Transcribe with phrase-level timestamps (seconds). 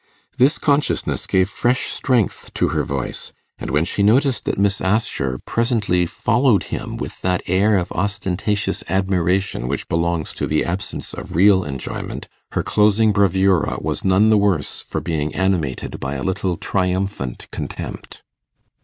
[0.35, 5.37] This consciousness gave fresh strength to her voice; and when she noticed that Miss Assher
[5.45, 11.35] presently followed him with that air of ostentatious admiration which belongs to the absence of
[11.35, 16.57] real enjoyment, her closing bravura was none the worse for being animated by a little
[16.57, 18.23] triumphant contempt.